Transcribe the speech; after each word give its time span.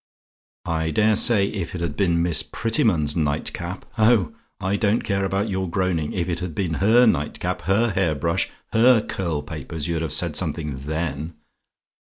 I 0.65 0.89
dare 0.89 1.15
say 1.15 1.45
if 1.49 1.75
it 1.75 1.81
had 1.81 1.95
been 1.95 2.23
Miss 2.23 2.41
Prettyman's 2.41 3.15
night 3.15 3.53
cap 3.53 3.85
oh, 3.99 4.33
I 4.59 4.75
don't 4.75 5.03
care 5.03 5.23
about 5.25 5.47
your 5.47 5.69
groaning 5.69 6.11
if 6.13 6.27
it 6.27 6.39
had 6.39 6.55
been 6.55 6.73
her 6.81 7.05
night 7.05 7.39
cap, 7.39 7.61
her 7.69 7.91
hair 7.91 8.15
brush 8.15 8.49
her 8.73 9.01
curl 9.03 9.43
papers, 9.43 9.87
you'd 9.87 10.01
have 10.01 10.11
said 10.11 10.35
something 10.35 10.79
then. 10.87 11.35